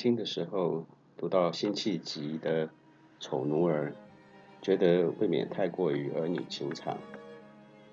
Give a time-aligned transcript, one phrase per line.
[0.00, 0.86] 轻的时候
[1.18, 2.66] 读到辛弃疾的
[3.20, 3.92] 《丑奴儿》，
[4.64, 6.94] 觉得未免太过于儿女情长。《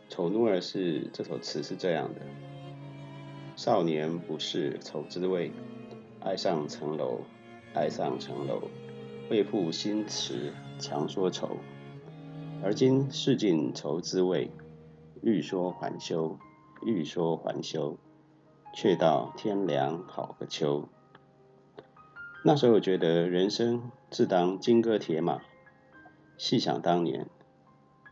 [0.08, 2.22] 丑奴儿》是这首词是这样的：
[3.58, 5.52] 少年不识愁滋味，
[6.22, 7.20] 爱上层楼，
[7.74, 8.70] 爱上层楼，
[9.30, 11.58] 为赋新词强说愁。
[12.64, 14.50] 而今识尽愁滋味，
[15.22, 16.40] 欲说还休，
[16.86, 17.98] 欲说还休，
[18.74, 20.88] 却道天凉好个秋。
[22.48, 25.42] 那时候觉得人生自当金戈铁马，
[26.38, 27.28] 细想当年，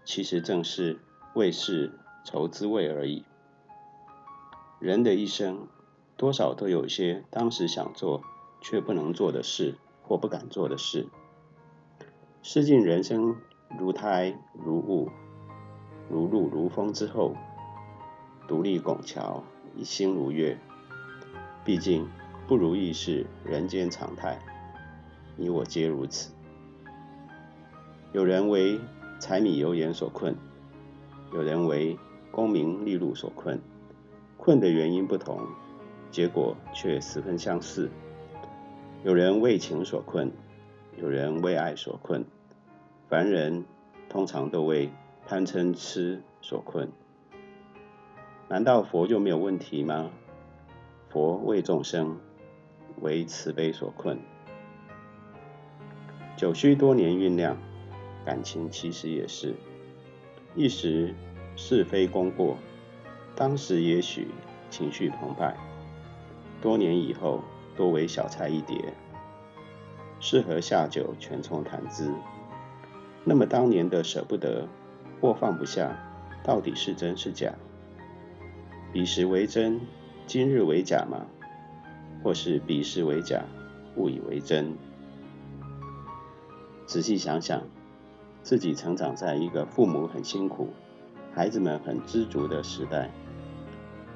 [0.04, 1.00] 其实正是。
[1.36, 1.92] 为事
[2.26, 3.24] 愁滋味而已。
[4.80, 5.68] 人的一生，
[6.18, 8.24] 多少都有些当时想做
[8.62, 11.08] 却不能做的事，或不敢做的事。
[12.42, 13.38] 识尽人生
[13.78, 15.10] 如胎如雾，
[16.10, 17.36] 如露如风之后，
[18.50, 19.44] 独立拱桥，
[19.76, 20.58] 一心如月。
[21.64, 22.10] 毕竟
[22.48, 24.38] 不如意是人间常态，
[25.36, 26.32] 你我皆如此。
[28.14, 28.80] 有人为
[29.20, 30.36] 柴米油盐所困。
[31.34, 31.98] 有人为
[32.32, 33.60] 功名利禄所困，
[34.38, 35.42] 困的原因不同，
[36.12, 37.90] 结果却十分相似。
[39.04, 40.32] 有人为情所困，
[40.98, 42.24] 有人为爱所困，
[43.10, 43.66] 凡人
[44.08, 44.92] 通常都为
[45.28, 46.90] 贪嗔痴所困。
[48.48, 50.12] 难道佛就没有问题吗？
[51.10, 52.18] 佛为众生，
[53.02, 54.20] 为慈悲所困。
[56.38, 57.58] 久需多年酝酿，
[58.26, 59.56] 感情其实也是。
[60.56, 61.14] 一时
[61.56, 62.58] 是非功过，
[63.36, 64.28] 当时也许
[64.70, 65.56] 情绪澎湃，
[66.62, 67.44] 多年以后
[67.76, 68.94] 多为小菜一碟，
[70.20, 72.14] 适合下酒全充谈资。
[73.24, 74.68] 那么当年的舍不得
[75.20, 75.98] 或放不下，
[76.44, 77.54] 到底是真是假？
[78.94, 79.82] 彼时为真，
[80.26, 81.26] 今日为假吗？
[82.26, 83.44] 或是鄙视为假，
[83.96, 84.76] 误以为真？
[86.88, 87.62] 仔细想想。
[88.42, 90.70] 自己成长在一个父母很辛苦、
[91.34, 93.12] 孩子们很知足的时代。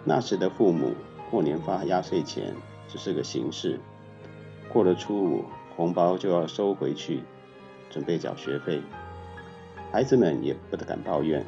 [0.04, 0.94] 那时的父母
[1.30, 2.56] 过年发压岁钱
[2.88, 3.80] 只是个形式，
[4.72, 7.24] 过了初五红包就要收回去，
[7.92, 8.82] 准备缴学费。
[9.92, 11.46] 孩子们也不得敢抱怨，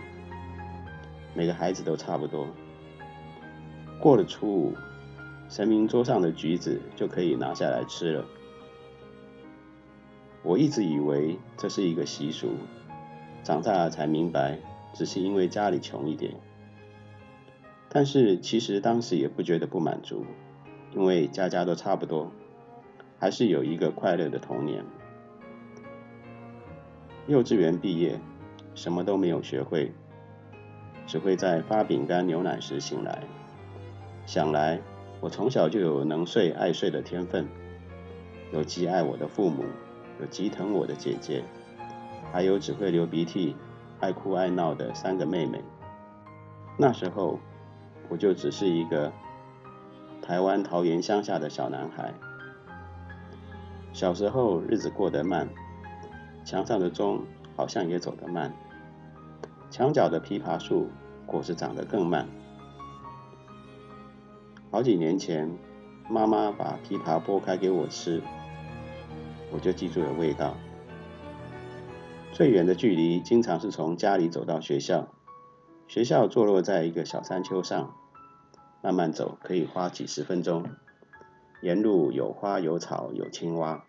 [1.36, 2.48] 每个孩子都差不多。
[4.00, 4.74] 过了初五，
[5.52, 8.26] 神明桌上的橘子就可以拿下来吃了。
[10.44, 12.52] 我一直以为这是一个习俗，
[13.44, 14.58] 长大了才明白，
[14.94, 16.34] 只是因为家里穷一点。
[17.90, 20.26] 但是其实当时也不觉得不满足，
[20.96, 22.32] 因为家家都差不多，
[23.20, 24.86] 还是有一个快乐的童年。
[27.28, 28.18] 幼稚园毕业，
[28.74, 29.92] 什么都没有学会，
[31.06, 33.22] 只会在发饼干牛奶时醒来。
[34.26, 34.80] 想来
[35.22, 37.48] 我从小就有能睡爱睡的天分，
[38.52, 39.64] 有极爱我的父母。
[40.20, 41.44] 有极疼我的姐姐，
[42.32, 43.56] 还有只会流鼻涕、
[44.00, 45.64] 爱哭爱闹的三个妹妹。
[46.78, 47.40] 那时候，
[48.08, 49.12] 我就只是一个
[50.22, 52.14] 台湾桃园乡下的小男孩。
[53.94, 55.50] 小时候日子过得慢，
[56.46, 58.54] 墙上的钟好像也走得慢，
[59.72, 60.88] 墙角的枇杷树
[61.26, 62.28] 果实长得更慢。
[64.72, 65.52] 好几年前，
[66.10, 68.22] 妈妈把枇杷剥开给我吃。
[69.52, 70.56] 我就记住了味道。
[72.32, 75.10] 最远的距离，经常是从家里走到学校。
[75.90, 77.94] 学校坐落在一个小山丘上，
[78.82, 80.64] 慢慢走可以花几十分钟。
[81.62, 83.84] 沿路有花有草有青蛙，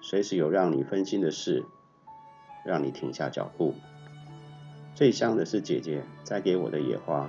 [0.00, 1.64] 随时有让你分心的事，
[2.64, 3.74] 让你停下脚步。
[4.94, 7.28] 最香的是姐姐摘给我的野花。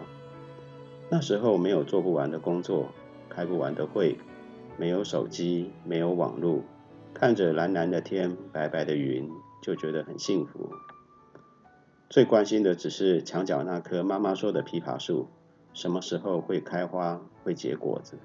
[1.10, 2.90] 那时候没有做不完的工作，
[3.30, 4.18] 开不完的会，
[4.78, 6.62] 没有手机，没有网络。
[7.14, 9.32] 看着蓝蓝的天，白白的云，
[9.62, 10.70] 就觉得很幸福。
[12.10, 15.28] 最关心的只是墙角那棵妈妈说的枇杷树，
[15.74, 18.18] 什么时候会开花，会结果子。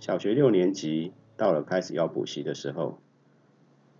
[0.00, 2.98] 小学六年级到了开始要补习的时候，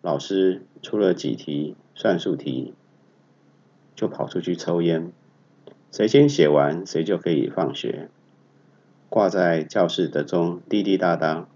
[0.00, 2.75] 老师出了几题算术题，
[3.94, 5.12] 就跑出去抽烟，
[5.92, 8.08] 谁先写完，谁就可以放学。
[9.10, 11.46] 挂在教室的钟滴滴答答，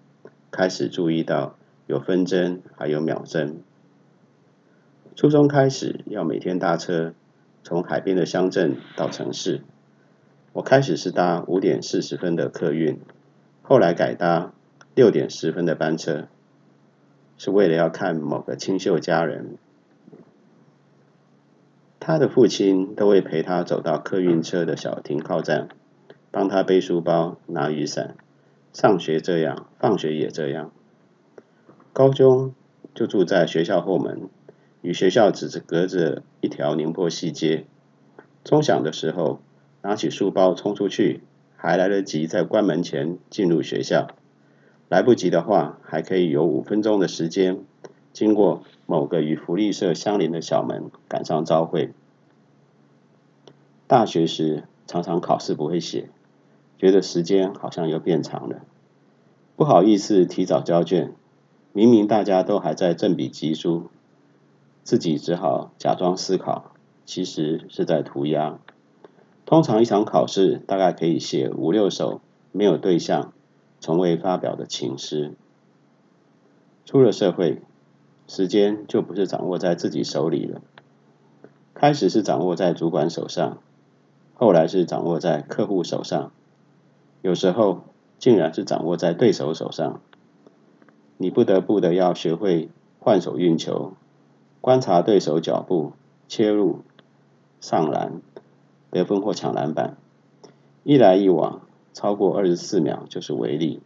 [0.52, 1.56] 开始注意到。
[1.86, 3.60] 有分针，还有秒针。
[5.14, 7.14] 初中开始要每天搭车，
[7.62, 9.62] 从海边的乡镇到城市。
[10.52, 12.98] 我开始是搭五点四十分的客运，
[13.62, 14.52] 后来改搭
[14.96, 16.26] 六点十分的班车，
[17.38, 19.56] 是为了要看某个清秀佳人。
[22.06, 25.66] 他的父亲都会陪他走到客运车的小停靠站，
[26.30, 28.14] 帮他背书包、拿雨伞。
[28.72, 30.70] 上学这样，放学也这样。
[31.92, 32.54] 高中
[32.94, 34.28] 就住在学校后门，
[34.82, 37.64] 与学校只是隔着一条宁波西街。
[38.44, 39.40] 钟响的时候，
[39.82, 41.22] 拿起书包冲出去，
[41.56, 44.06] 还来得及在关门前进入学校；
[44.88, 47.64] 来不及的话，还可以有五分钟的时间，
[48.16, 51.92] 经过某个与福利社相邻的小门赶上朝会。
[53.86, 56.08] 大学时常常考试不会写，
[56.78, 58.62] 觉得时间好像又变长了，
[59.54, 61.12] 不好意思提早交卷。
[61.74, 63.90] 明明大家都还在振笔疾书，
[64.82, 66.72] 自己只好假装思考，
[67.04, 68.58] 其实是在涂鸦。
[69.44, 73.34] 通常一场考试大概可以写五六首没有对象、
[73.78, 75.34] 从未发表的情诗。
[76.86, 77.60] 出了社会，
[78.28, 80.60] 时间就不是掌握在自己手里了，
[81.74, 83.58] 开始是掌握在主管手上。
[84.34, 86.30] 后来是掌握在客户手上，
[87.22, 87.82] 有时候
[88.18, 90.00] 竟然是掌握在对手手上。
[91.16, 92.68] 你不得不的要学会
[92.98, 93.94] 换手运球，
[94.60, 95.92] 观察对手脚步，
[96.28, 96.80] 切入、
[97.60, 98.20] 上篮、
[98.90, 99.96] 得分或抢篮板，
[100.82, 101.62] 一来一往，
[101.94, 103.80] 超过二十四秒就是违例。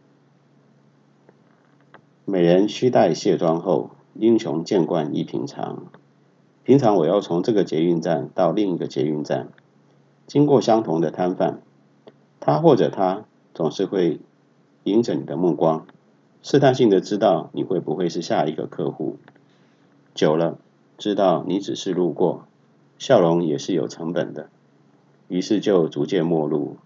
[2.25, 5.85] 每人需待卸妆后，英雄见惯亦平常。
[6.63, 9.49] 平常我要从这个捷运站到另一个捷运站。
[10.27, 11.61] 经过相同的摊贩，
[12.39, 14.19] 他或者她总是会
[14.83, 15.85] 迎着你的目光，
[16.41, 19.17] 试探性的知道你会不会是下一个客户。
[20.13, 20.57] 久了，
[20.97, 22.45] 知道你只是路过，
[22.97, 24.49] 笑容也是有成本的，
[25.27, 26.77] 于是就逐渐陌路，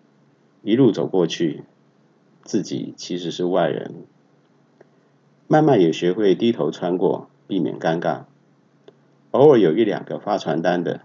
[0.63, 1.63] 一路走过去，
[2.43, 4.05] 自己其实是外人。
[5.47, 8.23] 慢慢也学会低头穿过，避免尴尬。
[9.31, 11.01] 偶尔有一两个发传单的，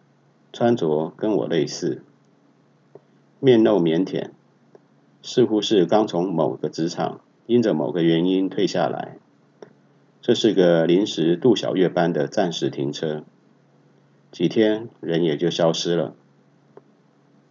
[0.53, 2.03] 穿着跟我类似。
[3.39, 4.31] 面露腼腆，
[5.23, 9.19] 似乎是刚从某个职场因着某个原因退下来。
[10.23, 13.25] 这是个临时杜小月班的暂时停车，
[14.31, 16.15] 几天人也就消失了，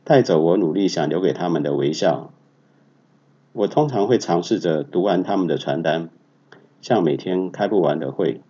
[0.04, 2.32] 带走我努力想留给他们的微笑。
[3.54, 6.10] 我通常会尝试着读完他们的传单，
[6.82, 8.42] 像每天开不完的会，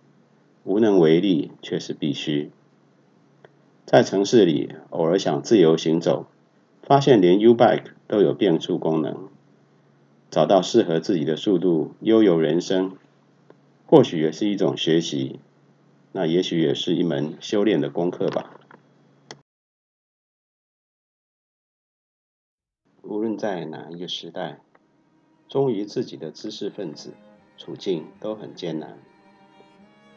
[0.64, 2.50] 无能为力却是必须。
[3.86, 6.26] 在城市里，偶尔想自由行走。
[6.82, 9.28] 发现连 U-Bike 都有变速功能，
[10.28, 12.96] 找到适合自己的速度，悠游人生，
[13.86, 15.38] 或许也是一种学习，
[16.10, 18.58] 那也许也是一门修炼的功课吧。
[23.02, 24.60] 无论在哪一个时代，
[25.48, 27.12] 忠于自己的知识分子，
[27.60, 28.96] 处境都很艰难。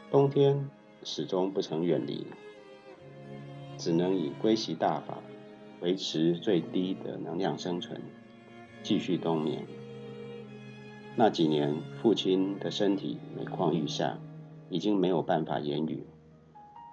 [0.09, 0.69] 冬天
[1.03, 2.25] 始终不曾远离，
[3.77, 5.17] 只能以归习大法。
[5.81, 8.01] 维持最低的能量生存，
[8.81, 9.67] 继续冬眠。
[11.17, 14.17] 那几年，父亲的身体每况愈下，
[14.69, 16.07] 已经没有办法言语。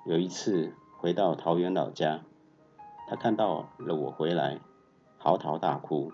[0.05, 2.23] 有一次回到桃园老家，
[3.07, 4.59] 他看到了我回来，
[5.17, 6.11] 嚎啕大哭，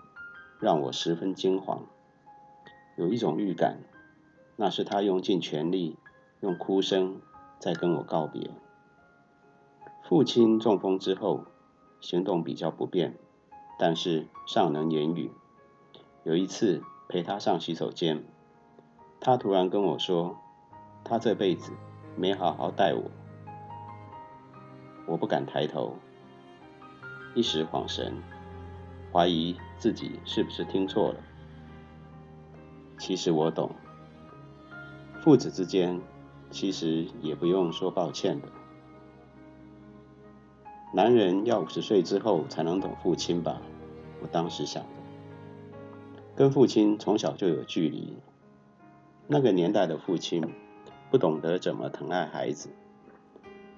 [0.59, 1.79] 让我十分惊惶。
[2.95, 3.79] 有一种预感，
[4.57, 5.97] 那是他用尽全力，
[6.41, 7.21] 用哭声
[7.59, 8.51] 在跟我告别。
[10.03, 11.45] 父亲中风之后。
[11.99, 13.17] 行动比较不便，
[13.79, 15.31] 但是尚能言语。
[16.23, 18.23] 有一次陪他上洗手间，
[19.19, 20.37] 他突然跟我说
[21.03, 21.71] ：“他这辈子
[22.15, 23.09] 没好好待我。”
[25.09, 25.95] 我不敢抬头，
[27.33, 28.13] 一时恍神，
[29.11, 31.15] 怀疑自己是不是听错了。
[32.99, 33.71] 其实我懂，
[35.27, 35.99] 父子之间
[36.51, 38.47] 其实也不用说抱歉的。
[40.93, 43.61] 男人要五十岁之后才能懂父亲吧？
[44.21, 44.89] 我当时想的，
[46.33, 48.13] 跟父亲从小就有距离。
[49.27, 50.41] 那个年代的父亲
[51.11, 52.69] 不懂得怎么疼爱孩子，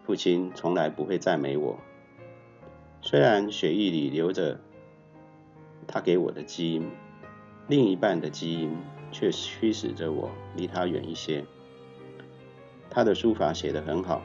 [0.06, 1.80] 父亲从来不会赞美我。
[3.02, 4.60] 虽然血液里流着
[5.88, 6.92] 他给我的基因，
[7.68, 8.72] 另一半的基因
[9.12, 11.46] 却驱使着我离他远一些。
[12.90, 14.22] 他的书法写得很好，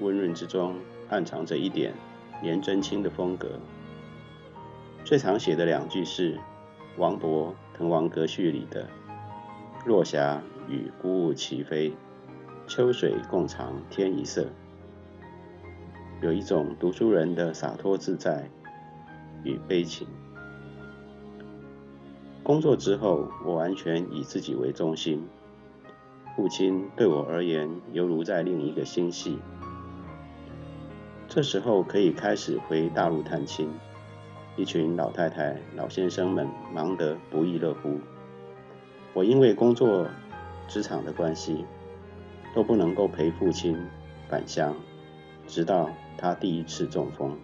[0.00, 0.74] 温润之中。
[1.10, 1.94] 暗藏着一点
[2.42, 3.58] 颜真卿的风格。
[5.04, 6.38] 最常写的两句是
[6.98, 8.86] 王勃《滕王阁序》里的
[9.86, 11.94] “落霞与孤鹜齐飞，
[12.66, 14.48] 秋水共长天一色”，
[16.20, 18.50] 有一种读书人的洒脱自在
[19.42, 20.06] 与悲情。
[22.48, 25.22] 工作之后，我完全以自己为中心，
[26.34, 29.38] 父亲对我而言犹如在另一个星系。
[31.28, 33.68] 这时候可以开始回大陆探亲，
[34.56, 37.98] 一群老太太、老先生们忙得不亦乐乎。
[39.12, 40.06] 我因为工作
[40.68, 41.66] 职场的关系，
[42.54, 43.76] 都不能够陪父亲
[44.26, 44.74] 返乡，
[45.46, 47.36] 直到他第一次中风。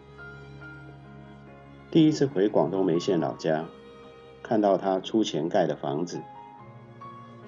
[1.91, 3.67] 第一次回广东梅县老家，
[4.45, 6.21] 看到他出钱盖的房子，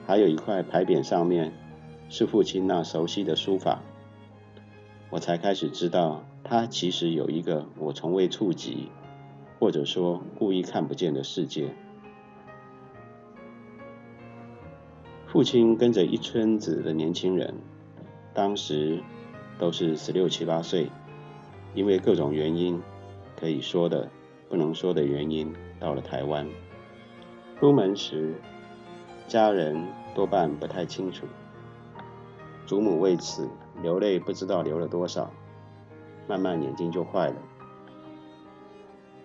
[0.06, 1.52] 还有一块牌匾上面
[2.08, 3.82] 是父亲那熟悉的书法，
[5.10, 8.88] 我才开始知道他其实有一个我从未触及，
[9.58, 11.68] 或者说故意看不见的世界。
[15.26, 17.54] 父亲跟着一村子的年轻人，
[18.32, 19.02] 当时
[19.58, 20.90] 都是十六七八岁，
[21.74, 22.80] 因为各种原因，
[23.38, 24.08] 可以说的。
[24.48, 26.46] 不能说的原因，到了台湾，
[27.58, 28.34] 出门时，
[29.26, 29.82] 家人
[30.14, 31.26] 多半不太清楚，
[32.66, 33.48] 祖母为此
[33.82, 35.30] 流泪不知道流了多少，
[36.28, 37.36] 慢慢眼睛就坏了。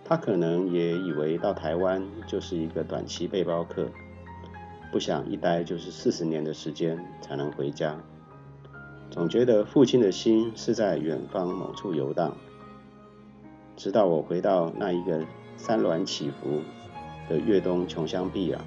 [0.05, 3.89] 他可能也以为到台湾就是一个短期背包客，
[4.93, 7.97] 不想一待就是四十年的时间才能回家，
[9.09, 12.33] 总觉得父亲的心是在远方某处游荡。
[13.75, 15.21] 直到我回到那一个
[15.57, 16.61] 山峦起伏
[17.29, 18.59] 的粤东穷乡僻壤，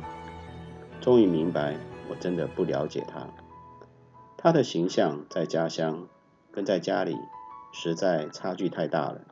[1.01, 1.77] 终于明白，
[2.09, 3.27] 我真的不了解他。
[4.37, 6.07] 他的形象在家乡
[6.53, 7.17] 跟在家里
[7.73, 9.23] 实在差距太大了。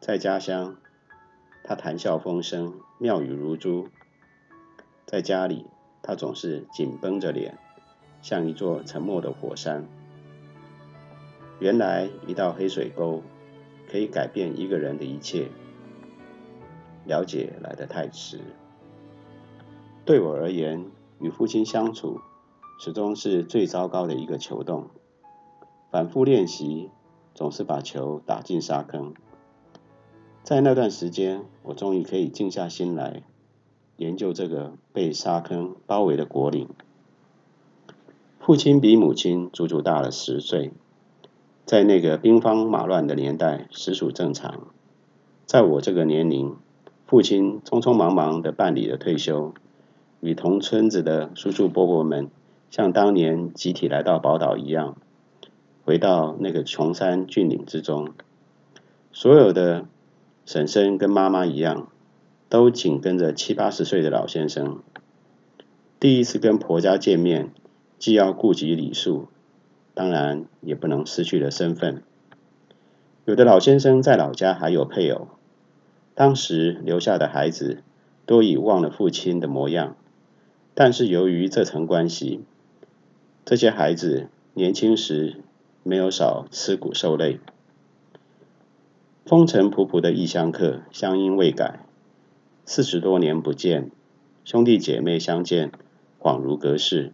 [0.00, 0.76] 在家乡，
[1.64, 3.88] 他谈笑风生，妙语如珠；
[5.06, 5.66] 在家里，
[6.02, 7.58] 他总是紧绷着脸，
[8.22, 9.86] 像一座沉默的火山。
[11.58, 13.22] 原来，一道黑水沟。
[13.90, 15.48] 可以改变一个人的一切，
[17.08, 18.38] 了解来得太迟。
[20.04, 20.86] 对我而言，
[21.18, 22.20] 与父亲相处
[22.78, 24.88] 始终是最糟糕的一个球洞。
[25.90, 26.90] 反复练习，
[27.34, 29.14] 总是把球打进沙坑。
[30.42, 33.22] 在那段时间，我终于可以静下心来
[33.96, 36.68] 研究这个被沙坑包围的果岭。
[38.38, 40.72] 父亲比母亲足足大了十岁。
[41.64, 44.68] 在那个兵荒马乱的年代，实属正常。
[45.44, 46.56] 在我这个年龄，
[47.08, 49.54] 父亲匆匆忙忙地办理了退休，
[50.20, 52.28] 与同村子的叔叔伯伯们
[52.70, 54.94] 像当年集体来到宝岛一样，
[55.86, 58.10] 回到那个穷山峻岭之中。
[59.10, 59.86] 所有的
[60.44, 61.88] 婶婶跟妈妈一样，
[62.50, 64.80] 都紧跟着七八十岁的老先生。
[65.98, 67.50] 第一次跟婆家见面，
[67.98, 69.28] 既要顾及礼数。
[69.94, 72.02] 当然也不能失去了身份。
[73.24, 75.28] 有的老先生在老家还有配偶，
[76.18, 77.84] 当时留下的孩子
[78.26, 79.94] 都已忘了父亲的模样，
[80.74, 82.40] 但是由于这层关系，
[83.44, 85.36] 这些孩子年轻时
[85.84, 87.38] 没有少吃苦受累。
[89.26, 91.86] 风尘仆仆的异乡客，乡音未改，
[92.64, 93.92] 四十多年不见，
[94.44, 95.70] 兄弟姐妹相见，
[96.18, 97.12] 恍如隔世。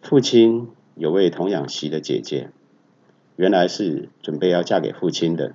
[0.00, 0.70] 父亲。
[0.96, 2.50] 有位童养媳的姐姐，
[3.36, 5.54] 原来是准备要嫁给父亲的。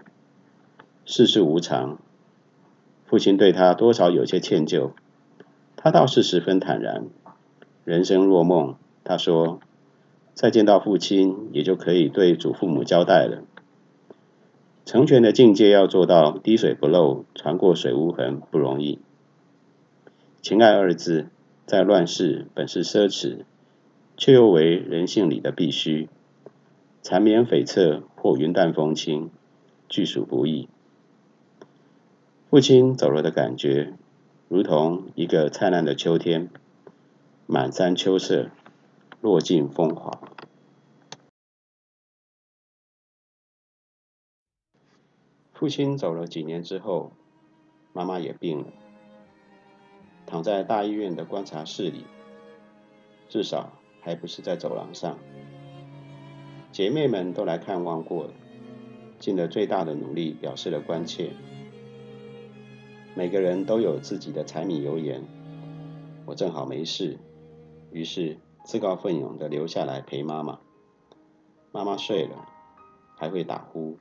[1.06, 2.00] 世事无常，
[3.06, 4.92] 父亲对他多少有些歉疚，
[5.76, 7.06] 他倒是十分坦然。
[7.84, 9.60] 人生若梦，他说，
[10.34, 13.44] 再见到父亲，也就可以对祖父母交代了。
[14.84, 19.00] 成全的境界要做到滴水不漏，船过水无痕，不容易。
[20.42, 21.28] 情爱二字，
[21.68, 23.46] 在乱世本是奢侈。
[24.18, 26.08] 却又为人性里的必须，
[27.04, 29.30] 缠绵悱恻或云淡风轻，
[29.90, 30.70] 俱属不易。
[32.56, 33.96] 父亲走了的感觉，
[34.48, 36.50] 如同一个灿烂的秋天，
[37.48, 38.50] 满山秋色，
[39.20, 40.22] 落尽风华。
[45.52, 47.12] 父亲走了几年之后，
[47.92, 48.68] 妈妈也病了，
[50.26, 52.06] 躺在大医院的观察室里，
[53.28, 53.74] 至少。
[54.00, 55.20] 还不是在走廊上，
[56.72, 58.30] 姐妹们都来看望过，
[59.20, 61.34] 尽了最大的努力表示了关切。
[63.18, 65.24] 每个人都有自己的柴米油盐，
[66.26, 67.18] 我正好没事，
[67.92, 70.60] 于是自告奋勇地留下来陪妈妈。
[71.72, 72.46] 妈妈睡了，
[73.16, 73.98] 还会打呼。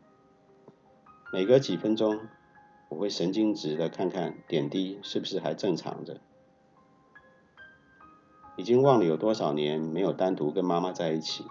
[1.32, 2.18] 每隔几分钟，
[2.88, 6.20] 我会神经质地看看点滴是不是还正常着。
[8.56, 11.44] 已经忘了有多少年没有单独跟妈妈在一起，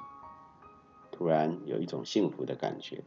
[1.11, 3.05] 突然有一种幸福的感觉。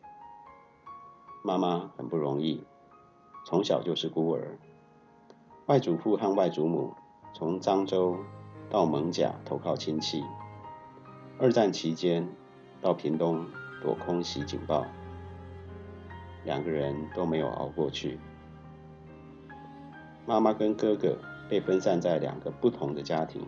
[1.44, 2.64] 妈妈很不容易，
[3.48, 4.58] 从小就是孤儿，
[5.66, 6.92] 外祖父和外祖母
[7.32, 8.16] 从漳州
[8.68, 10.24] 到艋舺投靠亲戚，
[11.38, 12.28] 二战期间
[12.80, 13.46] 到屏东
[13.80, 14.84] 躲空袭警报，
[16.44, 18.18] 两个人都没有熬过去。
[20.26, 21.16] 妈妈跟哥哥
[21.48, 23.46] 被分散在两个不同的家庭。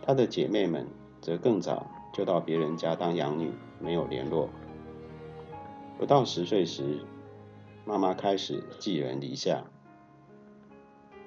[0.00, 0.86] 她的姐妹们
[1.20, 4.48] 则更早就到别人家当养女，没有联络。
[5.98, 7.04] 不到十岁时，
[7.90, 9.64] 妈妈开始寄人篱下，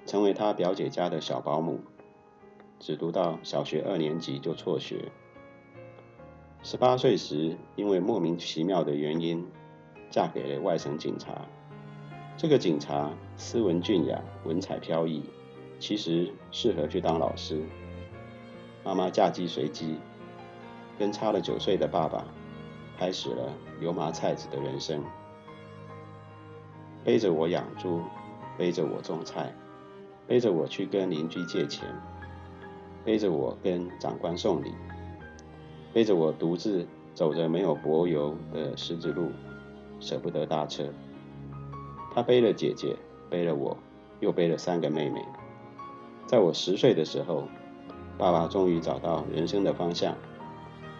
[0.06, 1.82] 成为她表姐家的小保姆，
[2.80, 5.12] 只读到小学二年级就辍学。
[6.64, 9.46] 十八岁时，因为莫名其妙的原因，
[10.10, 11.42] 嫁给了外省警察。
[12.38, 15.22] 这个警察斯文俊雅，文采飘逸，
[15.80, 17.62] 其实适合去当老师。
[18.86, 19.98] 妈妈嫁鸡随鸡，
[20.98, 22.24] 跟差了九岁的爸爸，
[22.98, 23.52] 开始了
[23.82, 25.04] 油麻菜籽的人生。
[27.04, 28.02] 背着我养猪，
[28.58, 29.54] 背着我种菜，
[30.26, 31.88] 背着我去跟邻居借钱，
[33.04, 34.74] 背着我跟长官送礼，
[35.92, 39.32] 背着我独自走着没有柏油的石子路，
[40.00, 40.86] 舍不得搭车。
[42.16, 42.96] 他背了姐姐，
[43.30, 43.78] 背了我，
[44.22, 45.26] 又背了三个妹妹。
[46.26, 47.44] 在我十岁的时候，
[48.18, 50.16] 爸爸终于找到人生的方向，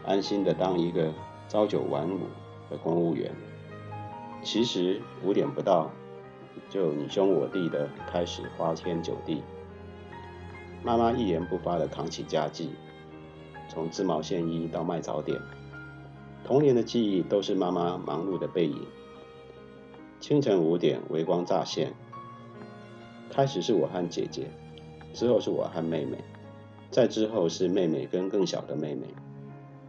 [0.06, 1.14] 安心的当一个
[1.48, 2.20] 朝九晚五
[2.70, 3.32] 的公务员。
[4.44, 5.90] 其实五点不到，
[6.70, 9.42] 就你兄我弟的开始花天酒地。
[10.84, 12.72] 妈妈一言不发的扛起家计，
[13.70, 15.40] 从织毛线衣到卖早点，
[16.44, 18.86] 童年的记忆都是妈妈忙碌的背影。
[20.20, 21.94] 清晨五点，微光乍现。
[23.30, 24.52] 开始是我和姐姐，
[25.14, 26.18] 之后是我和妹妹，
[26.92, 29.08] 再之后是妹妹跟更小的妹妹，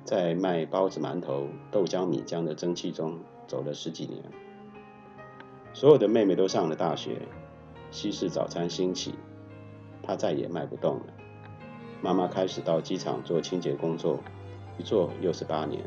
[0.04, 3.18] 在卖包子、馒头、豆浆、米浆的蒸汽中
[3.48, 4.22] 走了十几年。
[5.74, 7.20] 所有的妹妹都上了大学，
[7.90, 9.12] 西式早餐兴起，
[10.04, 11.06] 她再也卖不动了。
[12.00, 14.20] 妈妈开始到机场做清洁工作，
[14.78, 15.82] 一做又是八年，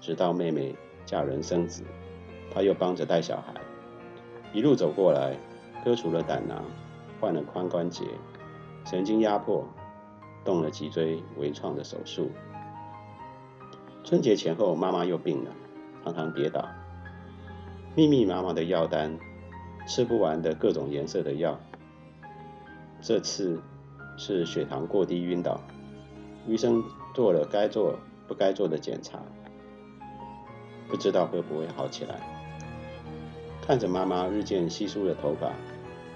[0.00, 1.84] 直到妹妹嫁人生子。
[2.50, 3.52] 他又帮着带小孩，
[4.54, 5.36] 一路走过来，
[5.84, 6.64] 割除了胆囊，
[7.20, 8.06] 换了髋关节，
[8.86, 9.68] 神经压迫，
[10.44, 12.30] 动了脊椎微创的手术。
[14.02, 15.50] 春节前后，妈妈又病了，
[16.04, 16.66] 常常跌倒，
[17.96, 19.16] 密密麻麻的药单，
[19.86, 21.60] 吃不完的各种颜色的药。
[23.00, 23.62] 这次
[24.16, 25.60] 是血糖过低晕倒，
[26.44, 26.82] 医生
[27.14, 29.20] 做了该做不该做的检查，
[30.88, 32.20] 不知道会不会好起来。
[33.62, 35.52] 看着妈妈日渐稀疏的头发，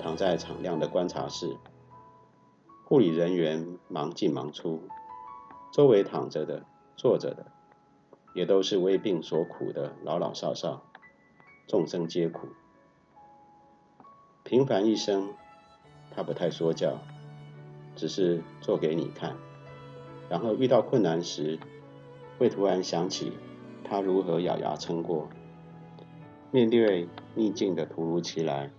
[0.02, 1.56] 躺在敞亮的观察室，
[2.86, 4.82] 护理人员忙进忙出，
[5.72, 6.64] 周围躺着的、
[6.96, 7.46] 坐着的，
[8.34, 10.82] 也都是为病所苦的老老少少，
[11.68, 12.48] 众生皆苦。
[14.42, 15.34] 平凡一生，
[16.10, 16.98] 他不太说教，
[17.94, 19.36] 只是做给你看，
[20.30, 21.58] 然后遇到困难时，
[22.38, 23.34] 会突然想起
[23.84, 25.28] 他如何咬牙撑过。
[26.50, 28.72] 面对逆境的突如其来，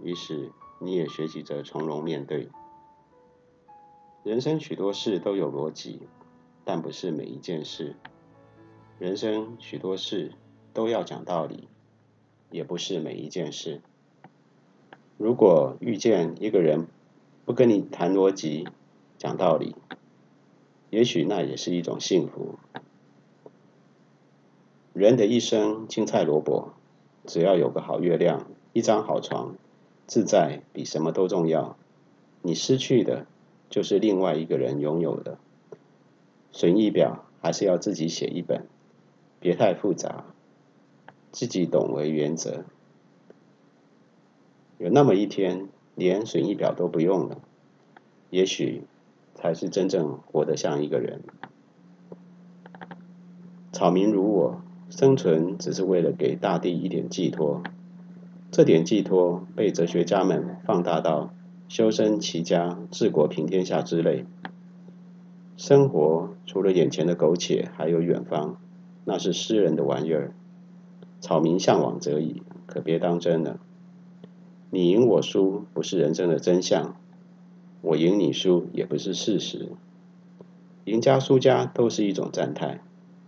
[0.00, 2.48] 于是你也学习着从容面对。
[4.22, 6.06] 人生许多事都有逻辑，
[6.64, 7.96] 但不是每一件事；
[9.00, 10.30] 人生许多事
[10.72, 11.68] 都要讲道理，
[12.50, 13.80] 也不是每一件事。
[15.16, 16.86] 如果遇见一个人
[17.44, 18.68] 不跟你谈逻辑、
[19.18, 19.74] 讲道理，
[20.90, 22.58] 也许那也是一种幸福。
[24.92, 26.72] 人的一生，青菜萝卜。
[27.26, 29.54] 只要有个好月亮，一张好床，
[30.06, 31.76] 自在比什么都重要。
[32.42, 33.26] 你失去的，
[33.68, 35.38] 就是另外一个人拥有的。
[36.50, 38.66] 损益表还是要自己写一本，
[39.38, 40.24] 别太复杂，
[41.32, 42.64] 自己懂为原则。
[44.78, 47.38] 有那么一天，连损益表都不用了，
[48.30, 48.84] 也许
[49.34, 51.22] 才是真正活得像一个人。
[53.72, 54.62] 草民如我。
[54.92, 57.62] 生存只是为了给大地一点寄托，
[58.50, 61.32] 这点寄托被哲学家们放大到
[61.68, 64.26] 修身齐家治国平天下之类。
[65.56, 68.60] 生活除了眼前的苟且，还有远方，
[69.04, 70.34] 那是诗人的玩意儿。
[71.20, 73.60] 草民向往则已，可别当真了。
[74.70, 76.96] 你赢我输不是人生的真相，
[77.82, 79.68] 我赢你输也不是事实。
[80.84, 82.80] 赢家输家都是一种暂态，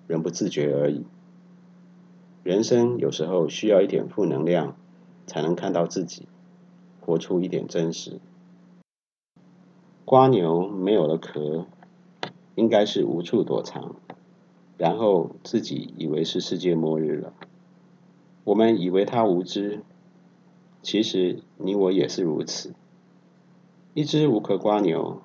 [0.07, 1.05] 人不自觉而已。
[2.42, 4.74] 人生有时候需要一点负能量，
[5.26, 6.26] 才能看到自己，
[7.00, 8.20] 活出一点真实。
[10.05, 11.66] 瓜牛没有了壳，
[12.55, 13.96] 应该是无处躲藏，
[14.76, 17.33] 然后自己以为是世界末日了。
[18.44, 19.81] 我们以为他无知，
[20.83, 22.72] 其实你我也是如此。
[23.94, 25.20] 一只无壳蜗牛，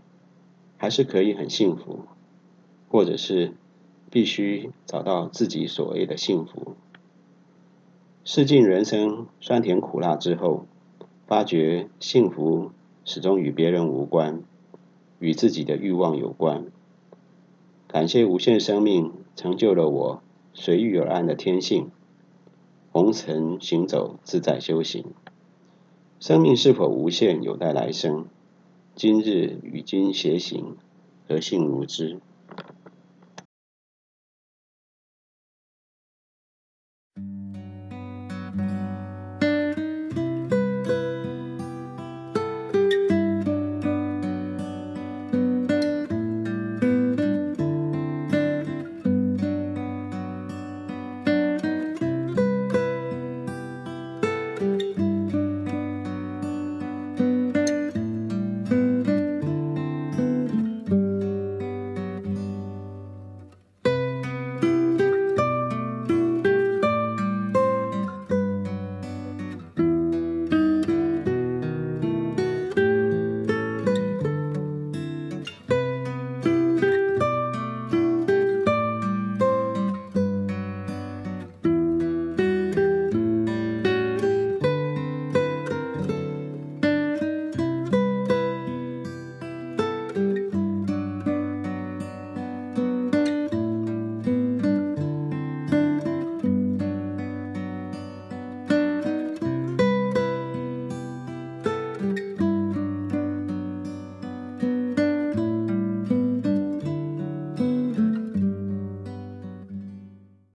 [0.78, 2.02] 还是可以很幸福，
[2.90, 3.54] 或者是
[4.12, 6.76] 必须找到自己所谓的幸福。
[8.24, 10.66] 试尽人生酸甜苦辣之后，
[11.26, 12.72] 发觉幸福
[13.06, 14.44] 始终与别人无关，
[15.20, 16.66] 与自己的欲望有关。
[17.88, 20.22] 感谢无限生命成就了我
[20.54, 21.90] 随遇而安的天性，
[22.92, 25.06] 红尘行走，自在修行。
[26.20, 28.26] 生命是否无限，有待来生。
[28.96, 30.78] 今日与君偕行，
[31.28, 32.20] 何幸如之？